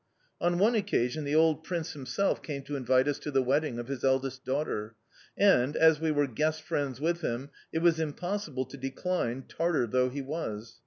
"On 0.39 0.57
one 0.57 0.73
occasion, 0.73 1.25
the 1.25 1.35
old 1.35 1.63
prince 1.63 1.93
himself 1.93 2.41
came 2.41 2.63
to 2.63 2.75
invite 2.75 3.07
us 3.07 3.19
to 3.19 3.29
the 3.29 3.43
wedding 3.43 3.77
of 3.77 3.87
his 3.87 4.03
eldest 4.03 4.43
daughter; 4.43 4.95
and, 5.37 5.75
as 5.75 5.99
we 5.99 6.09
were 6.09 6.25
guest 6.25 6.63
friends 6.63 6.99
with 6.99 7.21
him, 7.21 7.51
it 7.71 7.83
was 7.83 7.99
impossible 7.99 8.65
to 8.65 8.77
decline, 8.77 9.43
Tartar 9.47 9.85
though 9.85 10.09
he 10.09 10.23
was. 10.23 10.79